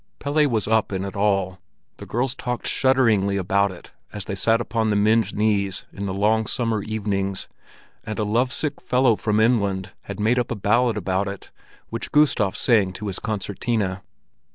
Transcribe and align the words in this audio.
Pelle 0.17 0.47
was 0.49 0.67
up 0.67 0.91
in 0.91 1.05
it 1.05 1.15
all. 1.15 1.59
The 1.97 2.07
girls 2.07 2.33
talked 2.33 2.65
shudderingly 2.65 3.37
about 3.37 3.71
it 3.71 3.91
as 4.11 4.25
they 4.25 4.33
sat 4.33 4.59
upon 4.59 4.89
the 4.89 4.95
men's 4.95 5.31
knees 5.31 5.85
in 5.93 6.07
the 6.07 6.11
long 6.13 6.47
summer 6.47 6.81
evenings, 6.81 7.47
and 8.03 8.17
a 8.17 8.23
lovesick 8.23 8.81
fellow 8.81 9.15
from 9.15 9.39
inland 9.39 9.91
had 10.05 10.19
made 10.19 10.39
up 10.39 10.49
a 10.49 10.55
ballad 10.55 10.97
about 10.97 11.27
it, 11.27 11.51
which 11.89 12.11
Gustav 12.11 12.57
sang 12.57 12.93
to 12.93 13.05
his 13.09 13.19
concertina. 13.19 14.01